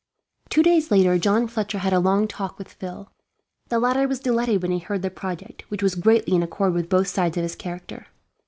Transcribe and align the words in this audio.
Two 0.49 0.63
days 0.63 0.89
later, 0.89 1.19
John 1.19 1.45
Fletcher 1.47 1.77
had 1.77 1.93
a 1.93 1.99
long 1.99 2.27
talk 2.27 2.57
with 2.57 2.73
Phil. 2.73 3.11
The 3.69 3.77
latter 3.77 4.07
was 4.07 4.19
delighted 4.19 4.63
when 4.63 4.71
he 4.71 4.79
heard 4.79 5.03
the 5.03 5.11
project, 5.11 5.61
which 5.69 5.83
was 5.83 5.93
greatly 5.93 6.33
in 6.35 6.41
accord 6.41 6.73
with 6.73 6.89
both 6.89 7.07
sides 7.07 7.37
of 7.37 7.43
his 7.43 7.55
character. 7.55 8.07